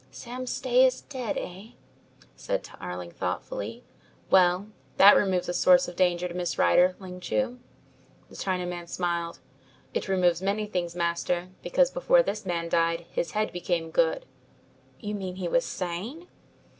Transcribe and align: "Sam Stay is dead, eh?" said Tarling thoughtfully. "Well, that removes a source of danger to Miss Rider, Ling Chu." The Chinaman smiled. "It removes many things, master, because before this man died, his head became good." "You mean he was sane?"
"Sam 0.09 0.47
Stay 0.47 0.83
is 0.87 1.01
dead, 1.01 1.37
eh?" 1.37 1.73
said 2.35 2.63
Tarling 2.63 3.11
thoughtfully. 3.11 3.83
"Well, 4.31 4.69
that 4.97 5.15
removes 5.15 5.47
a 5.47 5.53
source 5.53 5.87
of 5.87 5.95
danger 5.95 6.27
to 6.27 6.33
Miss 6.33 6.57
Rider, 6.57 6.95
Ling 6.97 7.19
Chu." 7.19 7.59
The 8.27 8.35
Chinaman 8.35 8.89
smiled. 8.89 9.37
"It 9.93 10.07
removes 10.07 10.41
many 10.41 10.65
things, 10.65 10.95
master, 10.95 11.49
because 11.61 11.91
before 11.91 12.23
this 12.23 12.47
man 12.47 12.67
died, 12.67 13.05
his 13.11 13.33
head 13.33 13.51
became 13.53 13.91
good." 13.91 14.25
"You 14.99 15.13
mean 15.13 15.35
he 15.35 15.47
was 15.47 15.67
sane?" 15.67 16.27